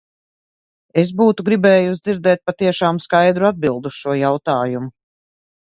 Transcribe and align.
Es 1.01 1.11
būtu 1.19 1.45
gribējusi 1.51 2.03
dzirdēt 2.09 2.43
patiešām 2.49 3.03
skaidru 3.07 3.51
atbildi 3.53 3.93
uz 3.95 4.01
šo 4.03 4.19
jautājumu. 4.23 4.95